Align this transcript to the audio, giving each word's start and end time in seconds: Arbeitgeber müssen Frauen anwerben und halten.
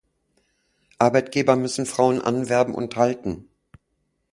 Arbeitgeber 0.97 1.55
müssen 1.55 1.85
Frauen 1.85 2.21
anwerben 2.21 2.73
und 2.73 2.95
halten. 2.95 3.47